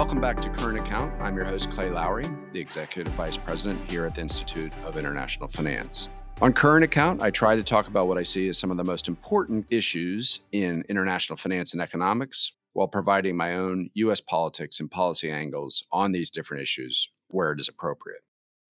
[0.00, 1.12] welcome back to Current Account.
[1.20, 5.46] I'm your host, Clay Lowry, the Executive Vice President here at the Institute of International
[5.46, 6.08] Finance.
[6.40, 8.82] On Current Account, I try to talk about what I see as some of the
[8.82, 14.22] most important issues in international finance and economics while providing my own U.S.
[14.22, 18.22] politics and policy angles on these different issues where it is appropriate.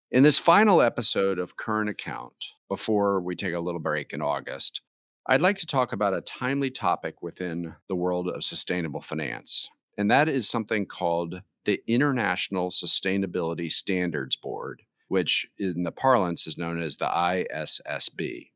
[0.09, 2.33] In this final episode of Current Account,
[2.69, 4.81] before we take a little break in August,
[5.27, 10.09] I'd like to talk about a timely topic within the world of sustainable finance and
[10.09, 16.81] that is something called the International Sustainability Standards Board, which in the parlance is known
[16.81, 18.51] as the ISSB.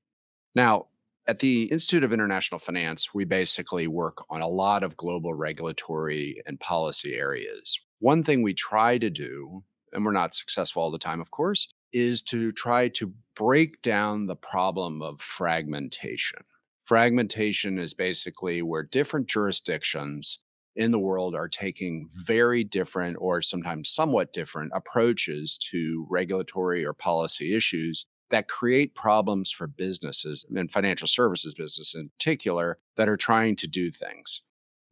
[0.55, 0.87] Now,
[1.27, 6.41] at the Institute of International Finance, we basically work on a lot of global regulatory
[6.45, 7.77] and policy areas.
[7.99, 11.67] One thing we try to do, and we're not successful all the time, of course,
[11.91, 16.39] is to try to break down the problem of fragmentation.
[16.85, 20.39] Fragmentation is basically where different jurisdictions
[20.75, 26.93] in the world are taking very different or sometimes somewhat different approaches to regulatory or
[26.93, 33.17] policy issues that create problems for businesses and financial services business in particular that are
[33.17, 34.41] trying to do things.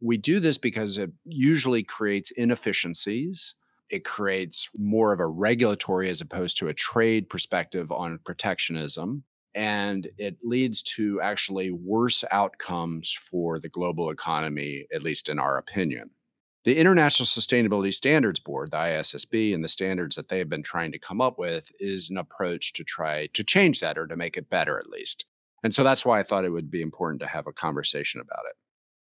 [0.00, 3.54] We do this because it usually creates inefficiencies.
[3.90, 10.08] It creates more of a regulatory as opposed to a trade perspective on protectionism and
[10.18, 16.10] it leads to actually worse outcomes for the global economy, at least in our opinion.
[16.64, 20.92] The International Sustainability Standards Board, the ISSB, and the standards that they have been trying
[20.92, 24.36] to come up with is an approach to try to change that or to make
[24.36, 25.24] it better, at least.
[25.64, 28.44] And so that's why I thought it would be important to have a conversation about
[28.48, 28.56] it.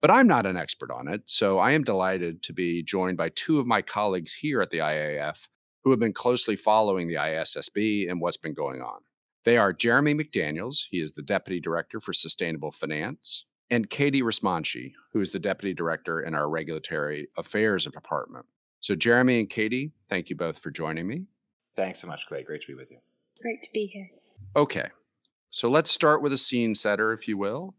[0.01, 3.31] But I'm not an expert on it, so I am delighted to be joined by
[3.31, 5.49] two of my colleagues here at the IIF
[5.83, 9.01] who have been closely following the ISSB and what's been going on.
[9.49, 14.93] They are Jeremy McDaniels, he is the Deputy Director for Sustainable Finance, and Katie Rismanchi,
[15.11, 18.45] who is the Deputy Director in our Regulatory Affairs Department.
[18.81, 21.25] So, Jeremy and Katie, thank you both for joining me.
[21.75, 22.43] Thanks so much, Clay.
[22.43, 22.99] Great to be with you.
[23.41, 24.11] Great to be here.
[24.55, 24.91] Okay,
[25.49, 27.75] so let's start with a scene setter, if you will.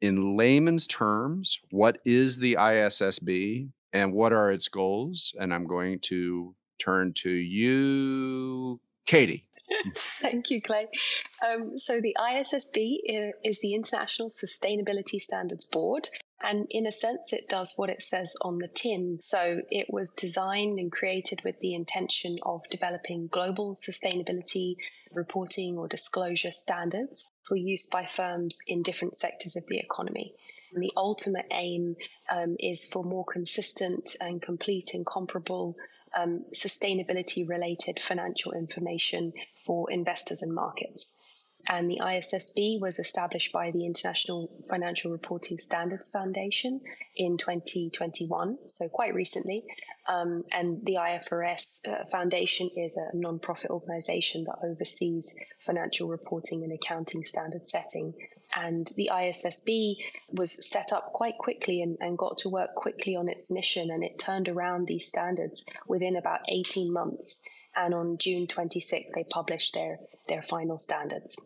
[0.00, 5.34] In layman's terms, what is the ISSB and what are its goals?
[5.38, 9.49] And I'm going to turn to you, Katie.
[9.94, 10.88] Thank you, Clay.
[11.44, 12.98] Um, so, the ISSB
[13.44, 16.08] is the International Sustainability Standards Board.
[16.42, 19.18] And in a sense, it does what it says on the tin.
[19.20, 24.76] So, it was designed and created with the intention of developing global sustainability
[25.12, 30.34] reporting or disclosure standards for use by firms in different sectors of the economy.
[30.72, 31.96] And the ultimate aim
[32.30, 35.76] um, is for more consistent and complete and comparable
[36.16, 39.32] um, sustainability related financial information
[39.64, 41.10] for investors and markets.
[41.68, 46.80] And the ISSB was established by the International Financial Reporting Standards Foundation
[47.14, 49.64] in 2021, so quite recently.
[50.08, 56.72] Um, and the IFRS uh, Foundation is a non-profit organization that oversees financial reporting and
[56.72, 58.14] accounting standard setting.
[58.54, 59.96] And the ISSB
[60.32, 64.02] was set up quite quickly and, and got to work quickly on its mission, and
[64.02, 67.38] it turned around these standards within about 18 months
[67.76, 71.38] and on June 26th they published their their final standards.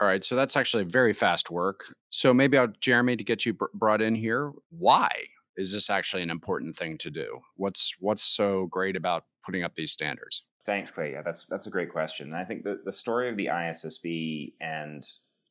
[0.00, 1.84] All right, so that's actually very fast work.
[2.08, 4.52] So maybe I'll Jeremy to get you br- brought in here.
[4.70, 5.10] Why
[5.56, 7.40] is this actually an important thing to do?
[7.56, 10.42] What's what's so great about putting up these standards?
[10.64, 11.12] Thanks, Clay.
[11.12, 12.34] Yeah, that's that's a great question.
[12.34, 15.06] I think the, the story of the ISSB and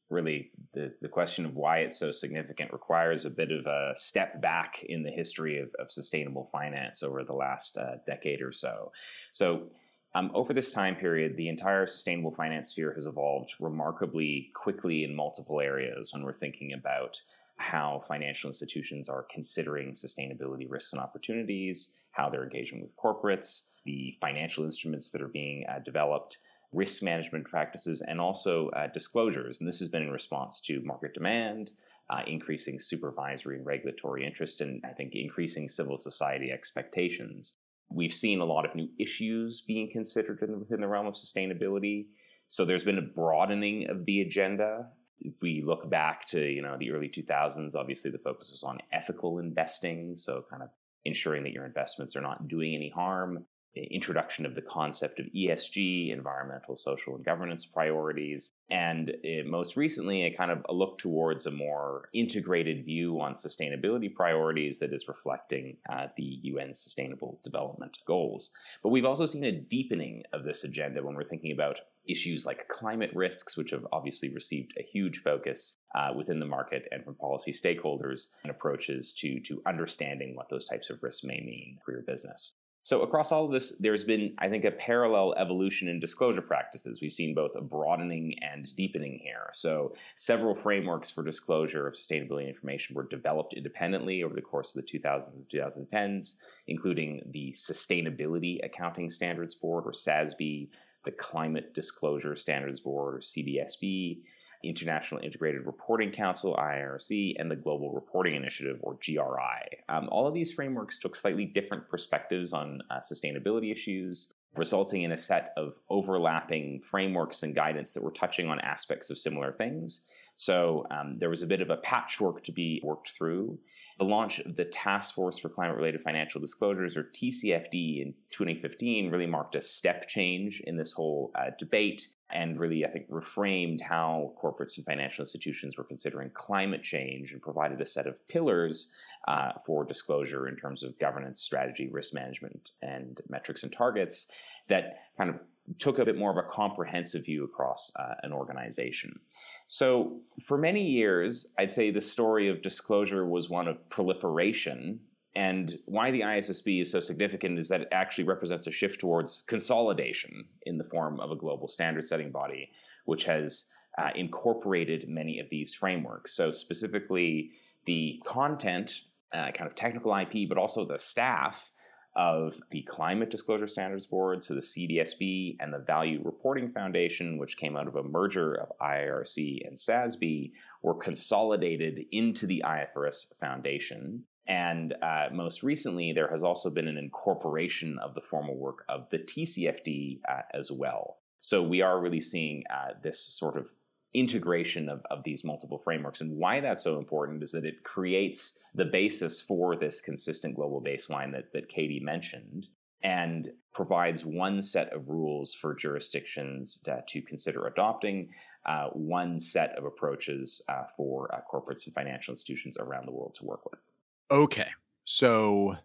[0.10, 4.42] really the, the question of why it's so significant requires a bit of a step
[4.42, 8.92] back in the history of, of sustainable finance over the last uh, decade or so.
[9.32, 9.70] So
[10.16, 15.16] um, over this time period, the entire sustainable finance sphere has evolved remarkably quickly in
[15.16, 17.22] multiple areas when we're thinking about
[17.58, 24.16] how financial institutions are considering sustainability risks and opportunities, how they're engaging with corporates, the
[24.20, 26.38] financial instruments that are being uh, developed,
[26.72, 29.60] risk management practices, and also uh, disclosures.
[29.60, 31.72] And this has been in response to market demand,
[32.10, 37.56] uh, increasing supervisory and regulatory interest, and I think increasing civil society expectations.
[37.92, 42.08] We've seen a lot of new issues being considered in, within the realm of sustainability.
[42.48, 44.88] So there's been a broadening of the agenda.
[45.20, 48.80] If we look back to you know the early 2000s, obviously the focus was on
[48.92, 50.70] ethical investing, so kind of
[51.06, 53.46] ensuring that your investments are not doing any harm
[53.86, 60.26] introduction of the concept of ESG, environmental, social, and governance priorities, and it, most recently,
[60.26, 65.08] a kind of a look towards a more integrated view on sustainability priorities that is
[65.08, 68.54] reflecting uh, the UN Sustainable Development Goals.
[68.84, 72.68] But we've also seen a deepening of this agenda when we're thinking about issues like
[72.68, 77.16] climate risks, which have obviously received a huge focus uh, within the market and from
[77.16, 81.92] policy stakeholders, and approaches to, to understanding what those types of risks may mean for
[81.92, 82.56] your business.
[82.84, 87.02] So, across all of this, there's been, I think, a parallel evolution in disclosure practices.
[87.02, 89.50] We've seen both a broadening and deepening here.
[89.54, 94.84] So, several frameworks for disclosure of sustainability information were developed independently over the course of
[94.84, 96.36] the 2000s and 2010s,
[96.68, 100.70] including the Sustainability Accounting Standards Board, or SASB,
[101.06, 104.22] the Climate Disclosure Standards Board, or CDSB,
[104.64, 109.80] International Integrated Reporting Council, IIRC, and the Global Reporting Initiative, or GRI.
[109.88, 115.12] Um, all of these frameworks took slightly different perspectives on uh, sustainability issues, resulting in
[115.12, 120.06] a set of overlapping frameworks and guidance that were touching on aspects of similar things.
[120.36, 123.60] So um, there was a bit of a patchwork to be worked through.
[124.00, 129.12] The launch of the Task Force for Climate Related Financial Disclosures, or TCFD, in 2015
[129.12, 133.82] really marked a step change in this whole uh, debate and really, I think, reframed
[133.82, 138.94] how corporates and financial institutions were considering climate change and provided a set of pillars
[139.28, 144.32] uh, for disclosure in terms of governance, strategy, risk management, and metrics and targets
[144.70, 145.40] that kind of
[145.78, 149.20] took a bit more of a comprehensive view across uh, an organization.
[149.68, 155.02] So, for many years, I'd say the story of disclosure was one of proliferation.
[155.36, 159.46] And why the ISSB is so significant is that it actually represents a shift towards
[159.48, 162.72] consolidation in the form of a global standard setting body,
[163.06, 166.34] which has uh, incorporated many of these frameworks.
[166.34, 167.52] So, specifically,
[167.86, 169.02] the content,
[169.34, 171.72] uh, kind of technical IP, but also the staff
[172.20, 177.56] of the Climate Disclosure Standards Board, so the CDSB, and the Value Reporting Foundation, which
[177.56, 180.52] came out of a merger of IIRC and SASB,
[180.84, 184.26] were consolidated into the IFRS Foundation.
[184.46, 189.10] And uh, most recently, there has also been an incorporation of the formal work of
[189.12, 191.20] the TCFD uh, as well.
[191.40, 193.70] So we are really seeing uh, this sort of
[194.14, 196.22] integration of, of these multiple frameworks.
[196.22, 200.82] And why that's so important is that it creates the basis for this consistent global
[200.82, 202.70] baseline that, that Katie mentioned
[203.04, 208.30] and provides one set of rules for jurisdictions to, to consider adopting,
[208.66, 213.36] uh, one set of approaches uh, for uh, corporates and financial institutions around the world
[213.36, 213.86] to work with.
[214.32, 214.68] Okay.
[215.06, 215.76] So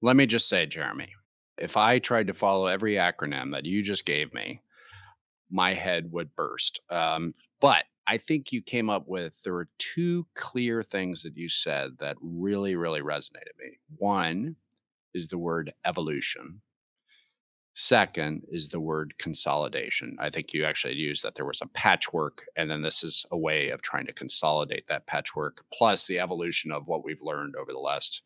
[0.00, 1.10] let me just say, Jeremy,
[1.58, 4.62] if I tried to follow every acronym that you just gave me,
[5.52, 6.80] my head would burst.
[6.90, 11.48] Um, but I think you came up with there were two clear things that you
[11.48, 13.78] said that really, really resonated me.
[13.96, 14.56] One
[15.14, 16.60] is the word evolution.
[17.74, 20.16] Second is the word consolidation.
[20.20, 23.38] I think you actually used that there was a patchwork, and then this is a
[23.38, 27.72] way of trying to consolidate that patchwork, plus the evolution of what we've learned over
[27.72, 28.22] the last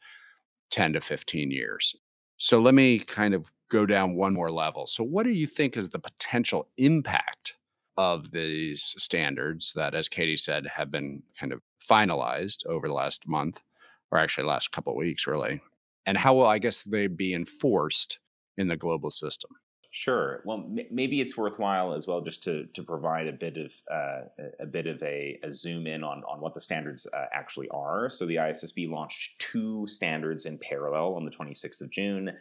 [0.70, 1.94] 10 to 15 years.
[2.38, 4.86] So let me kind of go down one more level.
[4.86, 7.56] So, what do you think is the potential impact
[7.96, 13.26] of these standards that, as Katie said, have been kind of finalized over the last
[13.26, 13.62] month,
[14.10, 15.60] or actually last couple of weeks, really?
[16.04, 18.18] And how will I guess they be enforced
[18.56, 19.50] in the global system?
[19.90, 20.42] Sure.
[20.44, 24.28] Well, m- maybe it's worthwhile as well just to to provide a bit of uh,
[24.60, 28.10] a bit of a, a, zoom in on on what the standards uh, actually are.
[28.10, 32.32] So the ISSB launched two standards in parallel on the 26th of June.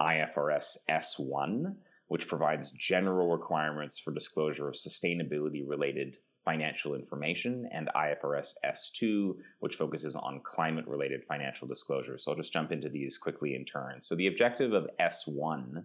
[0.00, 1.74] IFRS S1,
[2.08, 9.74] which provides general requirements for disclosure of sustainability related financial information, and IFRS S2, which
[9.74, 12.16] focuses on climate related financial disclosure.
[12.18, 14.00] So I'll just jump into these quickly in turn.
[14.00, 15.84] So the objective of S1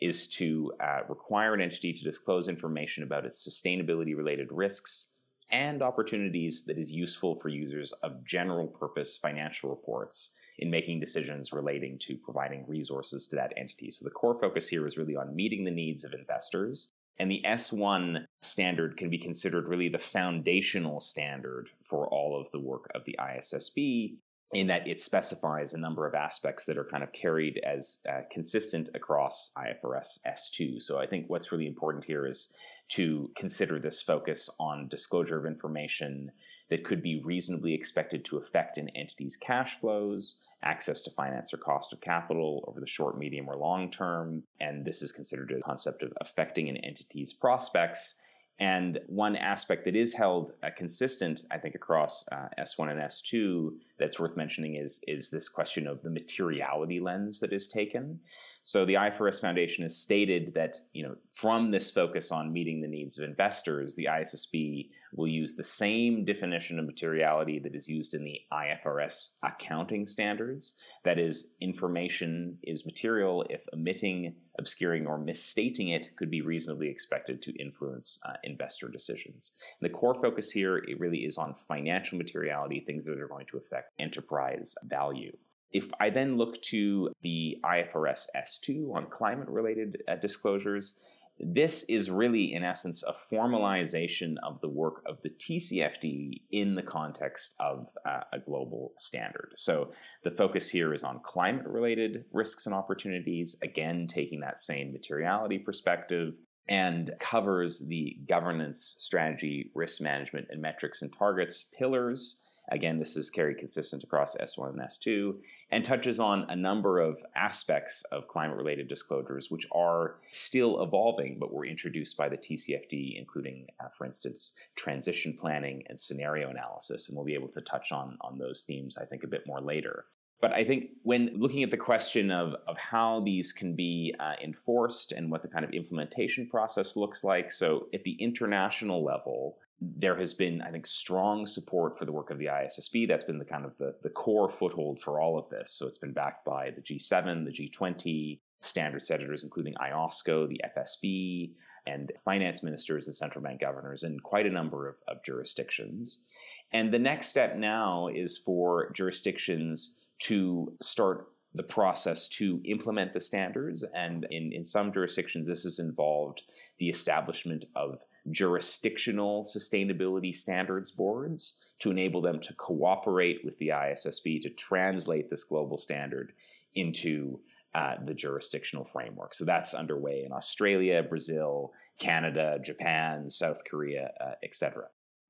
[0.00, 5.12] is to uh, require an entity to disclose information about its sustainability related risks
[5.52, 11.52] and opportunities that is useful for users of general purpose financial reports in making decisions
[11.52, 13.90] relating to providing resources to that entity.
[13.90, 16.90] So the core focus here is really on meeting the needs of investors.
[17.18, 22.60] And the S1 standard can be considered really the foundational standard for all of the
[22.60, 24.16] work of the ISSB,
[24.52, 28.20] in that it specifies a number of aspects that are kind of carried as uh,
[28.30, 30.82] consistent across IFRS S2.
[30.82, 32.54] So I think what's really important here is
[32.90, 36.32] to consider this focus on disclosure of information
[36.70, 41.58] that could be reasonably expected to affect an entity's cash flows, access to finance or
[41.58, 44.42] cost of capital over the short, medium, or long term.
[44.60, 48.20] And this is considered a concept of affecting an entity's prospects.
[48.60, 53.70] And one aspect that is held uh, consistent, I think, across uh, S1 and S2
[53.98, 58.20] that's worth mentioning is, is this question of the materiality lens that is taken.
[58.64, 62.86] So the IFRS Foundation has stated that, you know, from this focus on meeting the
[62.86, 68.14] needs of investors, the ISSB will use the same definition of materiality that is used
[68.14, 70.76] in the IFRS accounting standards.
[71.04, 77.42] That is, information is material if omitting, obscuring, or misstating it could be reasonably expected
[77.42, 79.52] to influence uh, investor decisions.
[79.80, 83.46] And the core focus here it really is on financial materiality, things that are going
[83.50, 85.36] to affect enterprise value.
[85.72, 90.98] If I then look to the IFRS S2 on climate related uh, disclosures,
[91.42, 96.82] this is really, in essence, a formalization of the work of the TCFD in the
[96.82, 99.50] context of uh, a global standard.
[99.54, 99.92] So
[100.22, 105.58] the focus here is on climate related risks and opportunities, again, taking that same materiality
[105.58, 112.42] perspective, and covers the governance, strategy, risk management, and metrics and targets pillars.
[112.70, 115.34] Again, this is carried consistent across S1 and S2
[115.72, 121.38] and touches on a number of aspects of climate related disclosures, which are still evolving
[121.38, 127.08] but were introduced by the TCFD, including, uh, for instance, transition planning and scenario analysis.
[127.08, 129.60] And we'll be able to touch on, on those themes, I think, a bit more
[129.60, 130.06] later.
[130.40, 134.32] But I think when looking at the question of, of how these can be uh,
[134.42, 139.58] enforced and what the kind of implementation process looks like, so at the international level,
[139.80, 143.08] there has been, I think, strong support for the work of the ISSB.
[143.08, 145.72] That's been the kind of the, the core foothold for all of this.
[145.72, 151.52] So it's been backed by the G7, the G20, standard setters, including IOSCO, the FSB,
[151.86, 156.24] and finance ministers and central bank governors in quite a number of, of jurisdictions.
[156.72, 163.20] And the next step now is for jurisdictions to start the process to implement the
[163.20, 163.84] standards.
[163.94, 166.42] And in, in some jurisdictions, this has involved
[166.78, 167.98] the establishment of
[168.30, 175.44] jurisdictional sustainability standards boards to enable them to cooperate with the ISSB to translate this
[175.44, 176.32] global standard
[176.74, 177.40] into
[177.74, 179.34] uh, the jurisdictional framework.
[179.34, 184.84] So that's underway in Australia, Brazil, Canada, Japan, South Korea, uh, etc.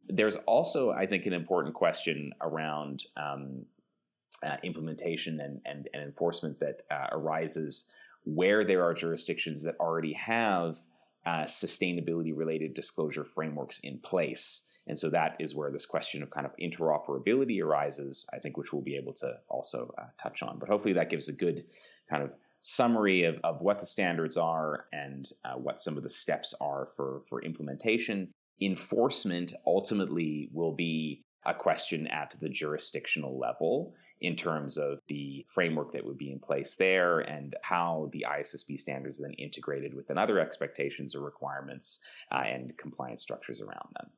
[0.08, 3.66] There's also, I think, an important question around um,
[4.42, 7.90] uh, implementation and, and, and, enforcement that uh, arises
[8.24, 10.78] where there are jurisdictions that already have
[11.26, 14.66] uh, sustainability related disclosure frameworks in place.
[14.86, 18.72] And so that is where this question of kind of interoperability arises, I think, which
[18.72, 20.58] we'll be able to also uh, touch on.
[20.58, 21.62] But hopefully that gives a good
[22.08, 26.10] kind of summary of, of what the standards are and uh, what some of the
[26.10, 28.28] steps are for, for implementation.
[28.60, 35.92] Enforcement ultimately will be a question at the jurisdictional level in terms of the framework
[35.92, 40.18] that would be in place there and how the ISSB standards are then integrated within
[40.18, 44.10] other expectations or requirements uh, and compliance structures around them.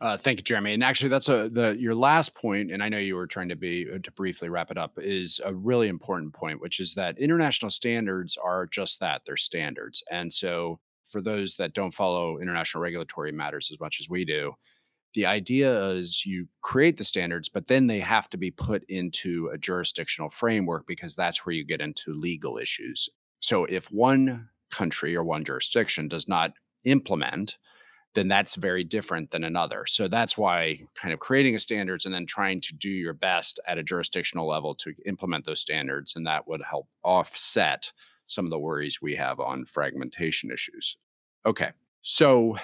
[0.00, 0.74] Uh, thank you, Jeremy.
[0.74, 3.56] And actually, that's a the your last point, and I know you were trying to
[3.56, 7.18] be uh, to briefly wrap it up, is a really important point, which is that
[7.18, 10.02] international standards are just that they're standards.
[10.10, 14.52] And so, for those that don't follow international regulatory matters as much as we do,
[15.16, 19.48] the idea is you create the standards, but then they have to be put into
[19.52, 23.08] a jurisdictional framework because that's where you get into legal issues.
[23.40, 26.52] So if one country or one jurisdiction does not
[26.84, 27.56] implement,
[28.14, 29.86] then that's very different than another.
[29.86, 33.58] So that's why kind of creating a standards and then trying to do your best
[33.66, 36.12] at a jurisdictional level to implement those standards.
[36.14, 37.90] And that would help offset
[38.26, 40.98] some of the worries we have on fragmentation issues.
[41.46, 41.70] Okay.
[42.02, 42.58] So,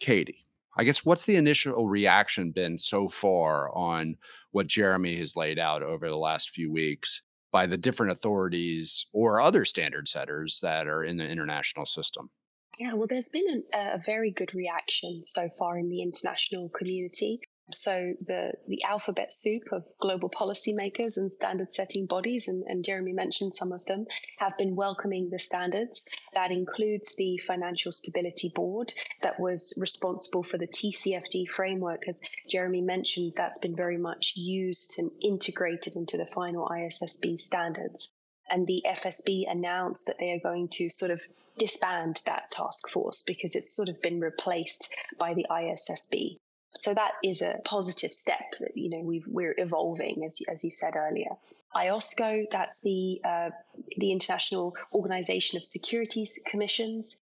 [0.00, 0.46] Katie,
[0.78, 4.14] I guess what's the initial reaction been so far on
[4.52, 7.20] what Jeremy has laid out over the last few weeks
[7.50, 12.30] by the different authorities or other standard setters that are in the international system?
[12.78, 17.40] Yeah, well, there's been a, a very good reaction so far in the international community.
[17.70, 23.12] So the the alphabet soup of global policymakers and standard setting bodies, and, and Jeremy
[23.12, 24.06] mentioned some of them,
[24.38, 26.02] have been welcoming the standards.
[26.32, 32.08] That includes the Financial Stability Board that was responsible for the TCFD framework.
[32.08, 38.10] As Jeremy mentioned, that's been very much used and integrated into the final ISSB standards.
[38.48, 41.20] And the FSB announced that they are going to sort of
[41.58, 46.38] disband that task force because it's sort of been replaced by the ISSB.
[46.74, 50.70] So that is a positive step that you know we are evolving, as as you
[50.70, 51.30] said earlier.
[51.74, 53.50] IOSCO, that's the uh,
[53.96, 57.20] the International Organization of Securities Commissions.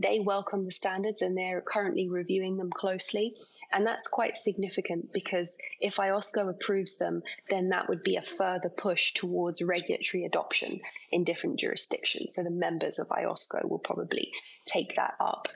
[0.00, 3.34] They welcome the standards and they're currently reviewing them closely.
[3.72, 8.68] And that's quite significant because if IOSCO approves them, then that would be a further
[8.68, 12.36] push towards regulatory adoption in different jurisdictions.
[12.36, 14.32] So the members of IOSCO will probably
[14.66, 15.48] take that up.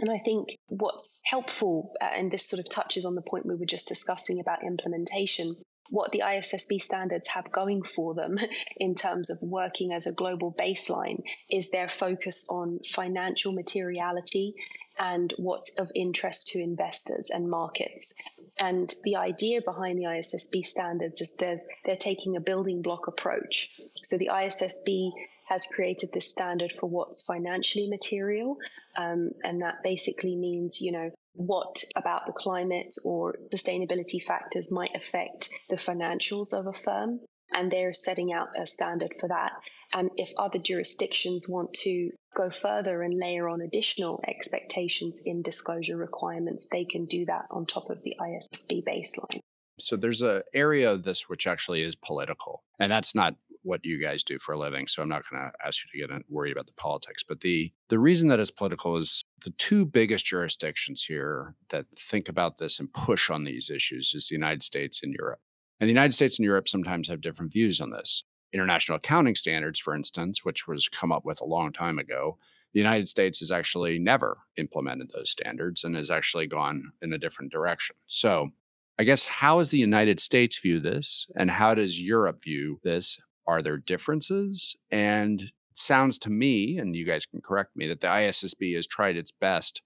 [0.00, 3.54] And I think what's helpful, uh, and this sort of touches on the point we
[3.54, 5.56] were just discussing about implementation,
[5.90, 8.38] what the ISSB standards have going for them
[8.76, 14.54] in terms of working as a global baseline is their focus on financial materiality
[14.98, 18.12] and what's of interest to investors and markets.
[18.58, 23.70] And the idea behind the ISSB standards is there's, they're taking a building block approach.
[24.04, 25.12] So the ISSB
[25.50, 28.56] has created this standard for what's financially material.
[28.96, 34.94] Um, and that basically means, you know, what about the climate or sustainability factors might
[34.94, 37.20] affect the financials of a firm.
[37.52, 39.50] and they're setting out a standard for that.
[39.92, 45.96] And if other jurisdictions want to go further and layer on additional expectations in disclosure
[45.96, 49.40] requirements, they can do that on top of the ISSB baseline.
[49.80, 54.00] So there's a area of this which actually is political, and that's not what you
[54.00, 54.88] guys do for a living.
[54.88, 57.22] So I'm not going to ask you to get worried about the politics.
[57.26, 62.28] But the the reason that it's political is the two biggest jurisdictions here that think
[62.28, 65.40] about this and push on these issues is the United States and Europe.
[65.80, 68.24] And the United States and Europe sometimes have different views on this.
[68.52, 72.36] International accounting standards, for instance, which was come up with a long time ago,
[72.72, 77.18] the United States has actually never implemented those standards and has actually gone in a
[77.18, 77.96] different direction.
[78.06, 78.50] So,
[78.98, 83.18] I guess how does the United States view this and how does Europe view this?
[83.46, 84.76] Are there differences?
[84.90, 88.86] And it sounds to me, and you guys can correct me, that the ISSB has
[88.86, 89.82] tried its best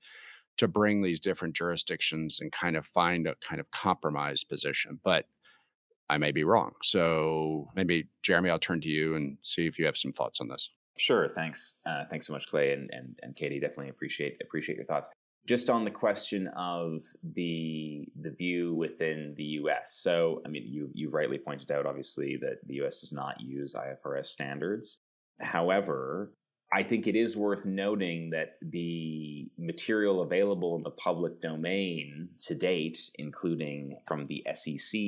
[0.56, 5.00] to bring these different jurisdictions and kind of find a kind of compromise position.
[5.02, 5.26] But
[6.08, 6.72] I may be wrong.
[6.82, 10.48] So maybe Jeremy, I'll turn to you and see if you have some thoughts on
[10.48, 10.70] this.
[10.98, 11.28] Sure.
[11.28, 11.80] Thanks.
[11.84, 13.58] Uh, thanks so much, Clay and, and, and Katie.
[13.58, 15.10] Definitely appreciate appreciate your thoughts.
[15.46, 19.92] Just on the question of the the view within the U.S.
[19.92, 23.00] So, I mean, you you rightly pointed out, obviously, that the U.S.
[23.00, 25.00] does not use IFRS standards.
[25.40, 26.32] However,
[26.74, 32.54] I think it is worth noting that the material available in the public domain to
[32.56, 34.98] date, including from the SEC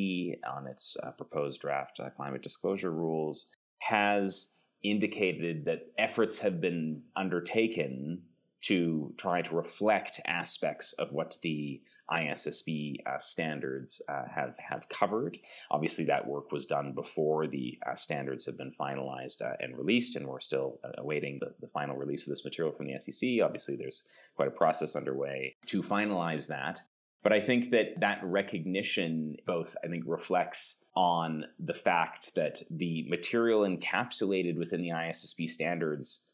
[0.48, 7.02] on its uh, proposed draft uh, climate disclosure rules, has indicated that efforts have been
[7.16, 8.22] undertaken
[8.66, 11.80] to try to reflect aspects of what the
[12.10, 15.38] ISSB uh, standards uh, have have covered.
[15.70, 20.16] Obviously, that work was done before the uh, standards have been finalized uh, and released,
[20.16, 23.28] and we're still uh, awaiting the, the, final release of this material from the SEC.
[23.42, 24.06] Obviously, there's
[24.36, 26.80] quite a process underway to finalize that.
[27.22, 33.04] But I think that that recognition both, I think, reflects on the fact that the
[33.08, 36.28] material encapsulated within the ISSB standards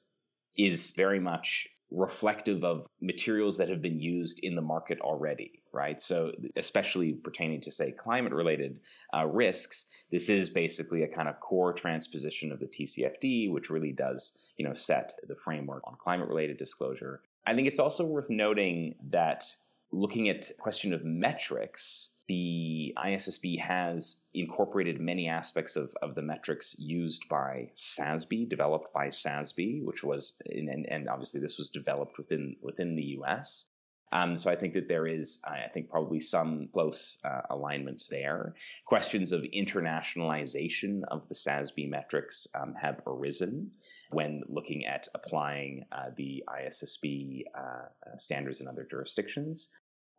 [0.54, 6.00] is very much reflective of materials that have been used in the market already, right?
[6.00, 8.80] So, especially pertaining to, say, climate related
[9.14, 13.92] uh, risks, this is basically a kind of core transposition of the TCFD, which really
[13.92, 17.20] does, you know, set the framework on climate related disclosure.
[17.46, 19.44] I think it's also worth noting that
[19.90, 26.76] looking at question of metrics, the ISSB has incorporated many aspects of, of the metrics
[26.78, 32.56] used by SASB, developed by SASB, which was, and, and obviously this was developed within
[32.62, 33.70] within the US.
[34.12, 38.54] Um, so I think that there is, I think, probably some close uh, alignment there.
[38.86, 43.70] Questions of internationalization of the SASB metrics um, have arisen
[44.10, 49.72] when looking at applying uh, the ISSB uh, standards in other jurisdictions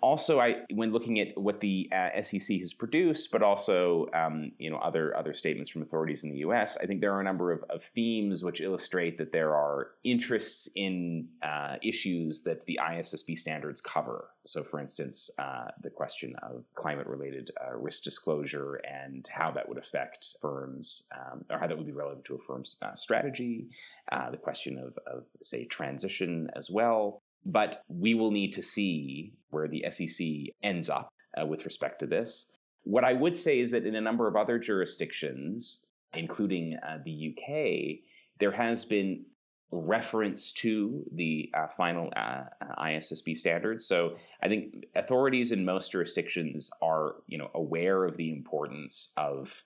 [0.04, 4.70] also, I when looking at what the uh, SEC has produced, but also um, you
[4.70, 7.54] know other other statements from authorities in the U.S., I think there are a number
[7.54, 13.40] of, of themes which illustrate that there are interests in uh, issues that the ISSB
[13.40, 14.26] standards cover.
[14.46, 19.78] So, for instance, uh, the question of climate-related uh, risk disclosure and how that would
[19.78, 23.70] affect firms, um, or how that would be relevant to a firm's uh, strategy.
[24.12, 27.23] Uh, the question of, of say transition as well.
[27.46, 30.28] But we will need to see where the SEC
[30.62, 32.54] ends up uh, with respect to this.
[32.84, 37.34] What I would say is that in a number of other jurisdictions, including uh, the
[37.34, 38.04] UK,
[38.40, 39.26] there has been
[39.74, 42.44] reference to the uh, final uh,
[42.80, 43.86] ISSB standards.
[43.86, 49.64] So I think authorities in most jurisdictions are, you know, aware of the importance of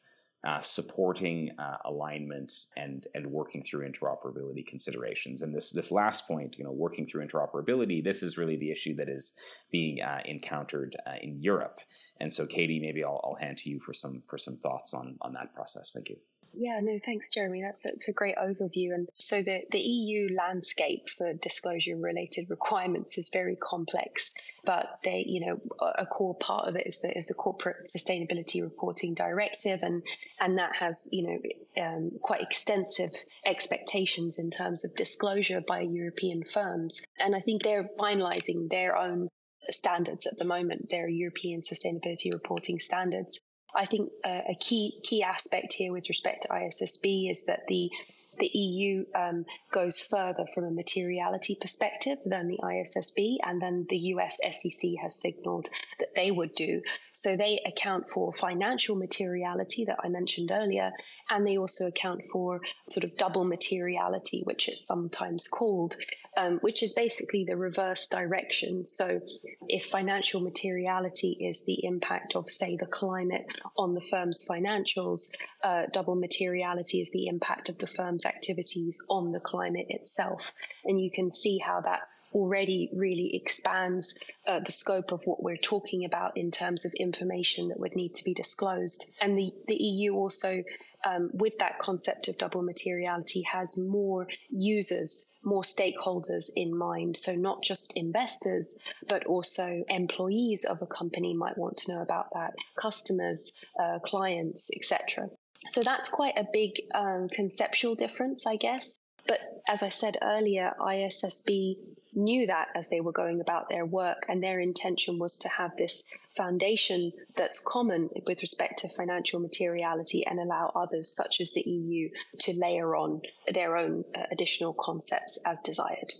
[0.47, 5.41] uh, supporting uh, alignment and and working through interoperability considerations.
[5.41, 8.95] And this this last point, you know, working through interoperability, this is really the issue
[8.95, 9.35] that is
[9.71, 11.81] being uh, encountered uh, in Europe.
[12.21, 15.17] And so, Katie, maybe I'll, I'll hand to you for some for some thoughts on
[15.21, 15.91] on that process.
[15.93, 16.17] Thank you.
[16.53, 17.61] Yeah, no, thanks, Jeremy.
[17.61, 18.93] That's a, a great overview.
[18.93, 24.31] And so the, the EU landscape for disclosure related requirements is very complex,
[24.65, 28.61] but they, you know, a core part of it is the, is the Corporate Sustainability
[28.61, 30.03] Reporting Directive, and
[30.39, 33.11] and that has, you know, um, quite extensive
[33.45, 37.01] expectations in terms of disclosure by European firms.
[37.19, 39.29] And I think they're finalising their own
[39.69, 43.39] standards at the moment, their European sustainability reporting standards.
[43.77, 47.91] I think uh, a key key aspect here with respect to ISSB is that the
[48.39, 53.97] The EU um, goes further from a materiality perspective than the ISSB, and then the
[54.13, 55.69] US SEC has signaled
[55.99, 56.81] that they would do.
[57.13, 60.91] So they account for financial materiality that I mentioned earlier,
[61.29, 65.95] and they also account for sort of double materiality, which it's sometimes called,
[66.37, 68.85] um, which is basically the reverse direction.
[68.85, 69.21] So
[69.67, 75.31] if financial materiality is the impact of, say, the climate on the firm's financials,
[75.63, 80.53] uh, double materiality is the impact of the firm's activities on the climate itself.
[80.85, 82.01] And you can see how that
[82.33, 87.69] already really expands uh, the scope of what we're talking about in terms of information
[87.69, 89.09] that would need to be disclosed.
[89.21, 90.63] And the, the EU also,
[91.05, 97.17] um, with that concept of double materiality, has more users, more stakeholders in mind.
[97.17, 102.27] So not just investors, but also employees of a company might want to know about
[102.33, 105.29] that, customers, uh, clients, etc.
[105.69, 108.97] So that's quite a big um, conceptual difference, I guess.
[109.27, 111.75] But as I said earlier, ISSB
[112.13, 115.75] knew that as they were going about their work, and their intention was to have
[115.75, 116.03] this
[116.35, 122.09] foundation that's common with respect to financial materiality and allow others, such as the EU,
[122.39, 123.21] to layer on
[123.53, 126.13] their own uh, additional concepts as desired.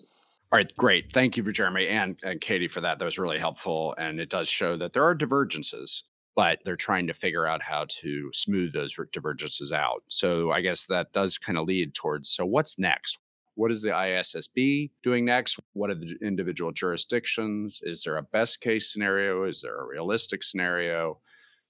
[0.52, 1.12] All right, great.
[1.12, 3.00] Thank you for Jeremy and, and Katie for that.
[3.00, 3.96] That was really helpful.
[3.98, 6.04] And it does show that there are divergences
[6.38, 10.04] but they're trying to figure out how to smooth those divergences out.
[10.08, 13.18] So I guess that does kind of lead towards so what's next?
[13.56, 15.60] What is the ISSB doing next?
[15.74, 17.82] What are the individual jurisdictions?
[17.82, 19.46] Is there a best case scenario?
[19.46, 21.20] Is there a realistic scenario?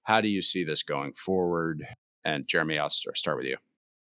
[0.03, 1.87] How do you see this going forward?
[2.25, 3.55] And Jeremy, I'll start with you.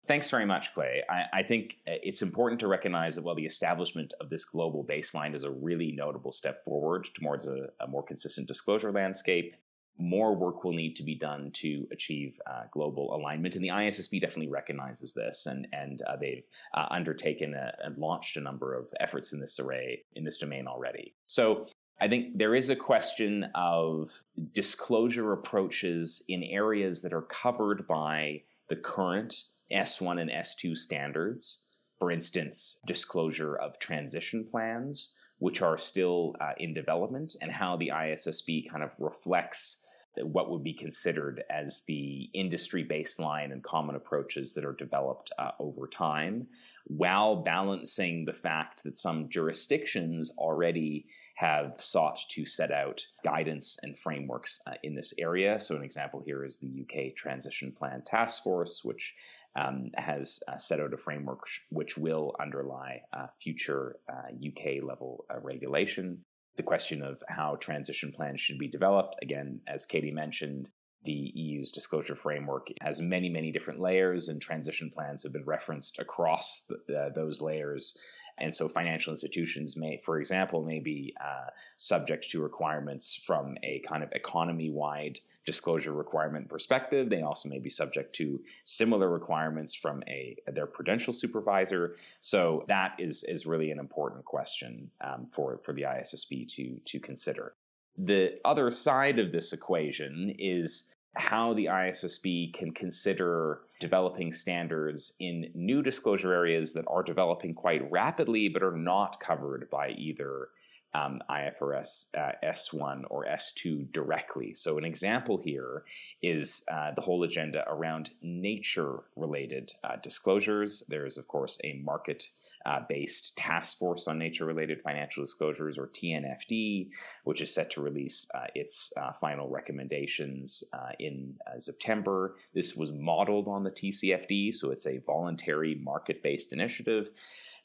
[0.08, 1.04] Thanks very much, Clay.
[1.08, 4.84] I, I, think uh, it's important to recognize that while the establishment of this global
[4.84, 9.56] baseline is a really notable step forward towards a, a more consistent disclosure landscape,
[9.98, 13.56] more work will need to be done to achieve uh, global alignment.
[13.56, 18.38] And the ISSB definitely recognizes this, and and uh, they've uh, undertaken a, and launched
[18.38, 21.14] a number of efforts in this array in this domain already.
[21.28, 21.68] So.
[22.00, 24.08] I think there is a question of
[24.54, 29.34] disclosure approaches in areas that are covered by the current
[29.72, 31.68] S1 and S2 standards.
[31.98, 37.92] For instance, disclosure of transition plans, which are still uh, in development, and how the
[37.92, 39.84] ISSB kind of reflects
[40.24, 45.52] what would be considered as the industry baseline and common approaches that are developed uh,
[45.60, 46.48] over time,
[46.86, 53.98] while balancing the fact that some jurisdictions already have sought to set out guidance and
[53.98, 55.60] frameworks uh, in this area.
[55.60, 59.14] So, an example here is the UK Transition Plan Task Force, which
[59.58, 65.26] um, has uh, set out a framework which will underlie uh, future UK uh, level
[65.32, 66.20] uh, regulation
[66.58, 69.15] the question of how transition plans should be developed.
[69.22, 70.70] Again, as Katie mentioned,
[71.06, 76.00] the EU's disclosure framework has many, many different layers, and transition plans have been referenced
[76.00, 77.98] across the, uh, those layers
[78.38, 83.82] and so financial institutions may, for example, may be uh, subject to requirements from a
[83.88, 87.10] kind of economy wide disclosure requirement perspective.
[87.10, 91.96] They also may be subject to similar requirements from a their prudential supervisor.
[92.20, 97.00] So that is, is really an important question um, for, for the ISSB to, to
[97.00, 97.54] consider.
[97.98, 105.50] The other side of this equation is how the ISSB can consider developing standards in
[105.56, 110.50] new disclosure areas that are developing quite rapidly but are not covered by either
[110.98, 114.54] um, IFRS uh, S1 or S2 directly.
[114.54, 115.84] So, an example here
[116.22, 120.86] is uh, the whole agenda around nature related uh, disclosures.
[120.90, 122.30] There is, of course, a market
[122.66, 126.90] uh, based task force on nature related financial disclosures, or TNFD,
[127.24, 130.64] which is set to release uh, its uh, final recommendations
[131.00, 132.36] in September.
[132.54, 137.12] This was modeled on the TCFD, so it's a voluntary market based initiative.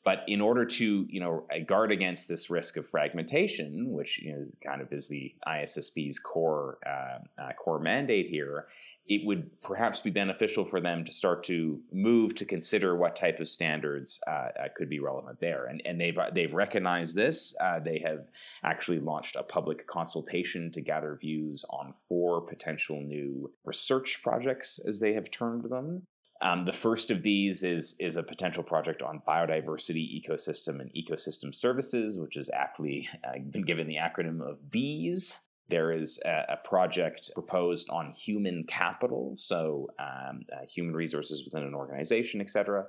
[0.05, 4.83] But in order to, you know, guard against this risk of fragmentation, which is kind
[4.83, 8.67] of is the ISSB's core uh, core mandate here,
[9.09, 13.41] it would perhaps be beneficial for them to start to move to consider what type
[13.41, 15.67] of standards uh, uh, could be relevant there.
[15.67, 17.55] And, and they've, they've recognized this.
[17.61, 18.29] Uh, they have
[18.63, 25.01] actually launched a public consultation to gather views on four potential new research projects, as
[25.01, 26.07] they have termed them.
[26.43, 31.55] Um, the first of these is, is a potential project on biodiversity, ecosystem, and ecosystem
[31.55, 35.47] services, which is aptly uh, been given the acronym of BEES.
[35.69, 41.63] There is a, a project proposed on human capital, so um, uh, human resources within
[41.63, 42.87] an organization, etc.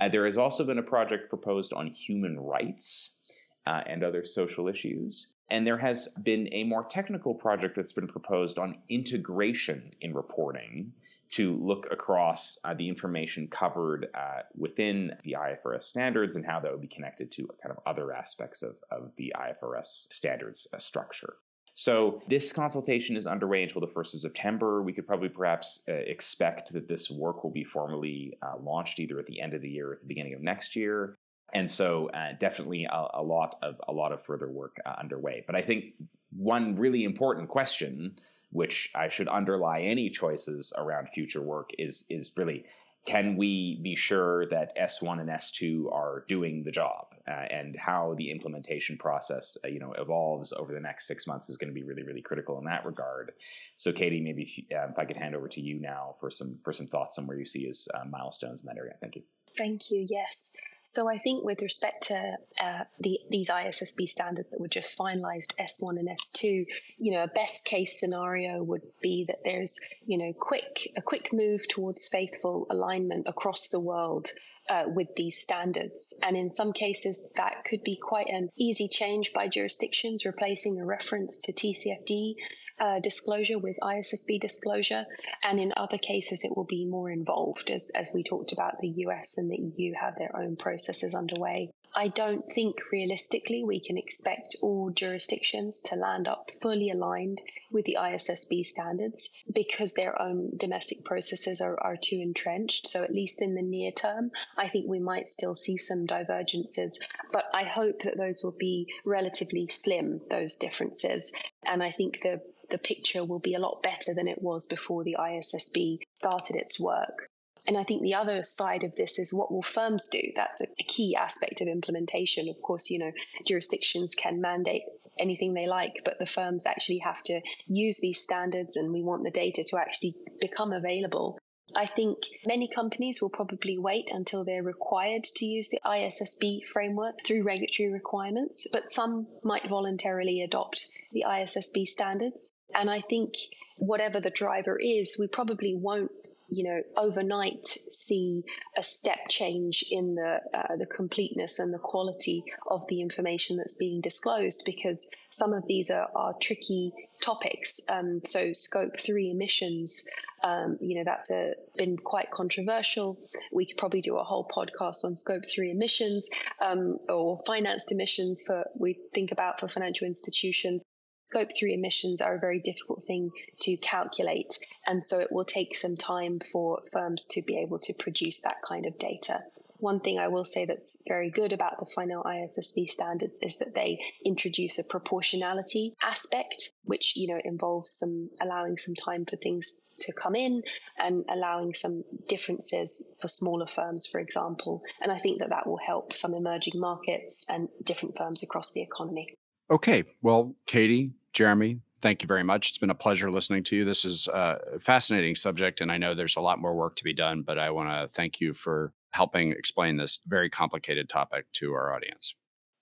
[0.00, 3.18] Uh, there has also been a project proposed on human rights.
[3.66, 5.34] uh, and other social issues.
[5.50, 10.92] And there has been a more technical project that's been proposed on integration in reporting
[11.34, 16.70] to look across uh, the information covered uh, within the IFRS standards and how that
[16.70, 21.34] would be connected to kind of other aspects of, of the IFRS standards uh, structure.
[21.74, 24.80] So this consultation is underway until the 1st of September.
[24.80, 29.18] We could probably perhaps uh, expect that this work will be formally uh, launched either
[29.18, 31.16] at the end of the year or at the beginning of next year.
[31.52, 35.42] And so uh, definitely a, a, lot of a lot of further work underway.
[35.44, 35.94] But I think
[36.30, 38.20] one really important question
[38.54, 42.64] which I should underlie any choices around future work is is really
[43.04, 47.08] can we be sure that S1 and S2 are doing the job?
[47.28, 51.48] Uh, and how the implementation process uh, you know evolves over the next six months
[51.48, 53.32] is going to be really really critical in that regard.
[53.76, 56.30] So Katie maybe if, you, uh, if I could hand over to you now for
[56.30, 58.94] some for some thoughts on where you see as uh, milestones in that area.
[59.00, 59.22] Thank you.
[59.56, 60.50] Thank you yes
[60.84, 65.54] so I think with respect to uh, the, these ISSB standards that were just finalized,
[65.58, 66.66] S1 and S2,
[66.98, 71.32] you know, a best case scenario would be that there's, you know, quick a quick
[71.32, 74.28] move towards faithful alignment across the world
[74.68, 76.16] uh, with these standards.
[76.22, 80.84] And in some cases, that could be quite an easy change by jurisdictions, replacing a
[80.84, 82.34] reference to TCFD
[82.80, 85.04] uh, disclosure with ISSB disclosure.
[85.42, 88.92] And in other cases, it will be more involved, as, as we talked about, the
[89.06, 91.70] US and the EU have their own processes underway.
[91.96, 97.84] I don't think realistically we can expect all jurisdictions to land up fully aligned with
[97.84, 102.88] the ISSB standards because their own domestic processes are, are too entrenched.
[102.88, 106.98] So, at least in the near term, I think we might still see some divergences,
[107.32, 111.32] but I hope that those will be relatively slim, those differences.
[111.64, 115.04] And I think the the picture will be a lot better than it was before
[115.04, 117.30] the ISSB started its work.
[117.66, 120.20] And I think the other side of this is what will firms do?
[120.36, 122.48] That's a, key aspect of implementation.
[122.48, 123.12] Of course, you know,
[123.46, 124.82] jurisdictions can mandate
[125.18, 129.24] anything they like, but the firms actually have to use these standards and we want
[129.24, 131.38] the data to actually become available.
[131.74, 137.24] I think many companies will probably wait until they're required to use the ISSB framework
[137.24, 142.50] through regulatory requirements, but some might voluntarily adopt the ISSB standards.
[142.74, 143.34] And I think
[143.76, 146.10] whatever the driver is, we probably won't
[146.54, 148.44] you know, overnight see
[148.76, 153.74] a step change in the uh, the completeness and the quality of the information that's
[153.74, 157.80] being disclosed because some of these are, are tricky topics.
[157.88, 160.04] Um, so scope three emissions,
[160.42, 163.18] um, you know, that's a, been quite controversial.
[163.52, 166.28] We could probably do a whole podcast on scope three emissions
[166.60, 170.82] um, or financed emissions for we think about for financial institutions.
[171.26, 175.74] Scope 3 emissions are a very difficult thing to calculate, and so it will take
[175.74, 179.42] some time for firms to be able to produce that kind of data.
[179.78, 183.74] One thing I will say that's very good about the final ISSB standards is that
[183.74, 189.82] they introduce a proportionality aspect, which you know involves them allowing some time for things
[190.00, 190.62] to come in
[190.98, 194.82] and allowing some differences for smaller firms, for example.
[195.00, 198.82] And I think that that will help some emerging markets and different firms across the
[198.82, 199.36] economy.
[199.70, 200.04] Okay.
[200.22, 202.68] Well, Katie, Jeremy, thank you very much.
[202.68, 203.84] It's been a pleasure listening to you.
[203.84, 207.14] This is a fascinating subject, and I know there's a lot more work to be
[207.14, 211.72] done, but I want to thank you for helping explain this very complicated topic to
[211.72, 212.34] our audience.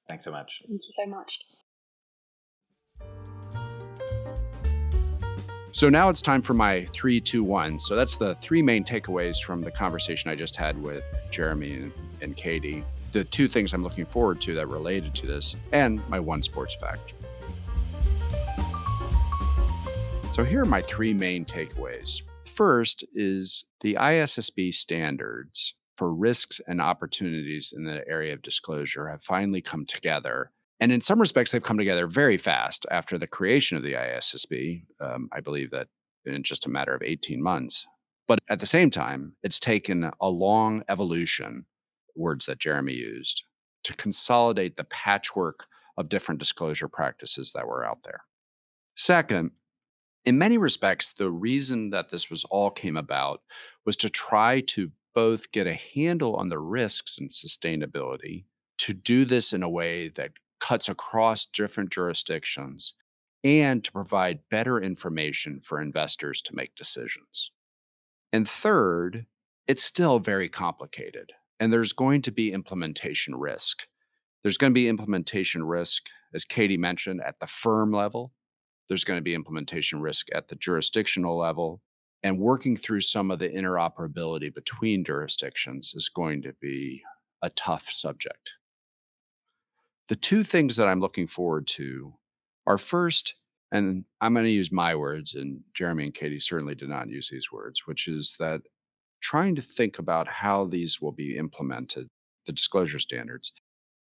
[0.09, 0.63] Thanks so much.
[0.67, 1.39] Thank you so much.
[5.75, 7.81] So now it's time for my three, two, one.
[7.81, 11.93] So that's the three main takeaways from the conversation I just had with Jeremy and,
[12.21, 16.19] and Katie the two things I'm looking forward to that related to this, and my
[16.19, 17.13] one sports fact.
[20.31, 22.23] So here are my three main takeaways.
[22.47, 29.23] First is the ISSB standards for risks and opportunities in the area of disclosure have
[29.23, 30.51] finally come together.
[30.81, 34.85] And in some respects, they've come together very fast after the creation of the ISSB.
[35.01, 35.89] Um, I believe that
[36.25, 37.87] in just a matter of 18 months.
[38.27, 41.67] But at the same time, it's taken a long evolution
[42.15, 43.45] words that Jeremy used,
[43.85, 48.23] to consolidate the patchwork of different disclosure practices that were out there.
[48.97, 49.51] Second,
[50.25, 53.43] in many respects, the reason that this was all came about
[53.85, 58.45] was to try to both get a handle on the risks and sustainability,
[58.79, 62.95] to do this in a way that cuts across different jurisdictions,
[63.45, 67.51] and to provide better information for investors to make decisions.
[68.33, 69.27] And third,
[69.67, 71.33] it's still very complicated.
[71.63, 73.87] And there's going to be implementation risk.
[74.43, 78.33] There's going to be implementation risk, as Katie mentioned, at the firm level.
[78.89, 81.81] There's going to be implementation risk at the jurisdictional level.
[82.25, 87.01] And working through some of the interoperability between jurisdictions is going to be
[87.43, 88.55] a tough subject.
[90.09, 92.13] The two things that I'm looking forward to
[92.67, 93.37] are first,
[93.71, 97.29] and I'm going to use my words, and Jeremy and Katie certainly did not use
[97.31, 98.63] these words, which is that
[99.23, 102.09] trying to think about how these will be implemented,
[102.47, 103.53] the disclosure standards.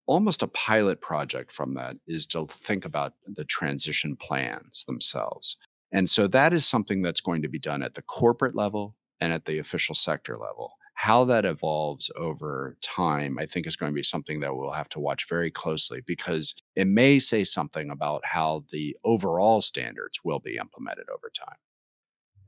[0.07, 5.57] Almost a pilot project from that is to think about the transition plans themselves.
[5.93, 9.33] And so that is something that's going to be done at the corporate level and
[9.33, 10.73] at the official sector level.
[10.95, 14.89] How that evolves over time, I think, is going to be something that we'll have
[14.91, 20.41] to watch very closely because it may say something about how the overall standards will
[20.41, 21.57] be implemented over time.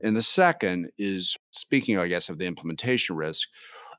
[0.03, 3.47] And the second is speaking, I guess, of the implementation risk.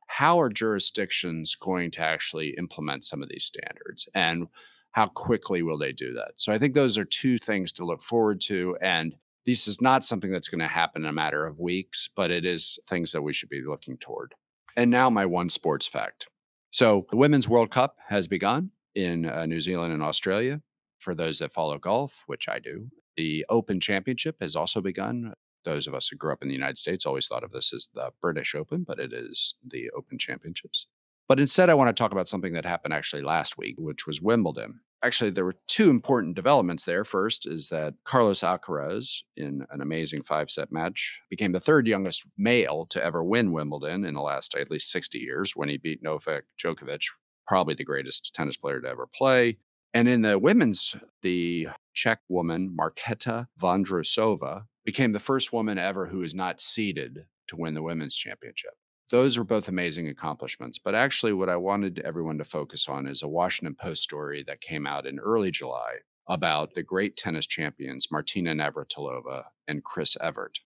[0.08, 4.08] How are jurisdictions going to actually implement some of these standards?
[4.14, 4.48] And
[4.90, 6.32] how quickly will they do that?
[6.36, 8.76] So I think those are two things to look forward to.
[8.82, 9.14] And
[9.46, 12.44] this is not something that's going to happen in a matter of weeks, but it
[12.44, 14.34] is things that we should be looking toward.
[14.76, 16.26] And now, my one sports fact.
[16.70, 20.62] So, the Women's World Cup has begun in uh, New Zealand and Australia.
[20.98, 25.34] For those that follow golf, which I do, the Open Championship has also begun
[25.64, 27.88] those of us who grew up in the United States always thought of this as
[27.94, 30.86] the British Open, but it is the Open Championships.
[31.28, 34.20] But instead, I want to talk about something that happened actually last week, which was
[34.20, 34.80] Wimbledon.
[35.04, 37.04] Actually, there were two important developments there.
[37.04, 42.24] First is that Carlos Alcaraz, in an amazing five set match, became the third youngest
[42.36, 46.02] male to ever win Wimbledon in the last at least 60 years when he beat
[46.02, 47.02] Novak Djokovic,
[47.46, 49.58] probably the greatest tennis player to ever play.
[49.94, 56.22] And in the women's, the Czech woman, Marketa Vondrousova, became the first woman ever who
[56.22, 58.72] is not seeded to win the women's championship.
[59.10, 60.78] Those are both amazing accomplishments.
[60.82, 64.62] But actually, what I wanted everyone to focus on is a Washington Post story that
[64.62, 70.60] came out in early July about the great tennis champions, Martina Navratilova and Chris Evert.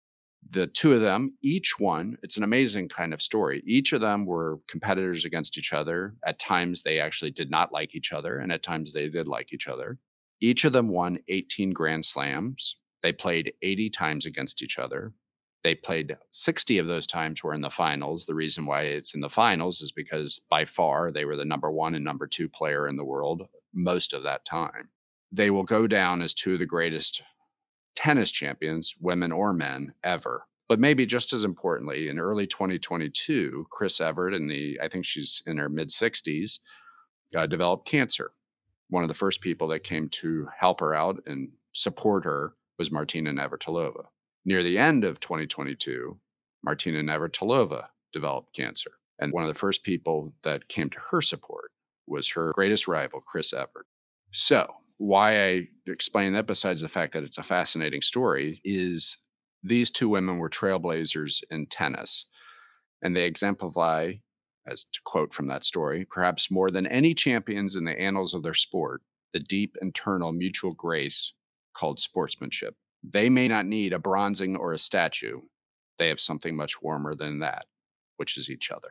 [0.51, 3.63] The two of them, each one, it's an amazing kind of story.
[3.67, 6.15] Each of them were competitors against each other.
[6.25, 9.53] At times, they actually did not like each other, and at times, they did like
[9.53, 9.99] each other.
[10.41, 12.77] Each of them won 18 Grand Slams.
[13.03, 15.13] They played 80 times against each other.
[15.65, 18.27] They played 60 of those times were in the finals.
[18.27, 21.71] The reason why it's in the finals is because by far they were the number
[21.71, 24.91] one and number two player in the world most of that time.
[25.33, 27.23] They will go down as two of the greatest
[27.95, 30.47] tennis champions, women or men, ever.
[30.69, 35.43] But maybe just as importantly, in early 2022, Chris Evert, in the I think she's
[35.47, 36.59] in her mid 60s,
[37.37, 38.33] uh, developed cancer.
[38.89, 42.91] One of the first people that came to help her out and support her was
[42.91, 44.05] Martina Navratilova.
[44.45, 46.19] Near the end of 2022,
[46.63, 48.93] Martina Navratilova developed cancer.
[49.19, 51.71] And one of the first people that came to her support
[52.07, 53.87] was her greatest rival, Chris Evert.
[54.33, 59.19] So, why I explain that, besides the fact that it's a fascinating story, is
[59.63, 62.25] these two women were trailblazers in tennis.
[63.03, 64.15] And they exemplify,
[64.67, 68.43] as to quote from that story, perhaps more than any champions in the annals of
[68.43, 69.03] their sport,
[69.35, 71.35] the deep internal mutual grace
[71.77, 72.75] called sportsmanship.
[73.03, 75.41] They may not need a bronzing or a statue.
[75.99, 77.67] They have something much warmer than that,
[78.17, 78.89] which is each other.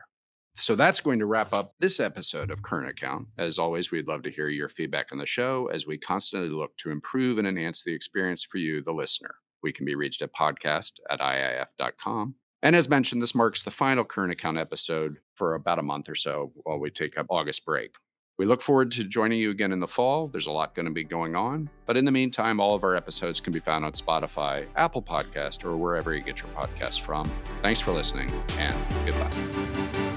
[0.56, 3.26] So that's going to wrap up this episode of Current Account.
[3.38, 6.76] As always, we'd love to hear your feedback on the show as we constantly look
[6.78, 9.34] to improve and enhance the experience for you, the listener.
[9.62, 12.36] We can be reached at podcast at iif.com.
[12.62, 16.14] And as mentioned, this marks the final Current Account episode for about a month or
[16.14, 17.94] so while we take up August break.
[18.38, 20.28] We look forward to joining you again in the fall.
[20.28, 21.68] There's a lot going to be going on.
[21.86, 25.64] But in the meantime, all of our episodes can be found on Spotify, Apple Podcast,
[25.64, 27.30] or wherever you get your podcasts from.
[27.62, 30.13] Thanks for listening, and goodbye.